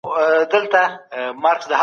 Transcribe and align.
ښایسته 0.09 0.83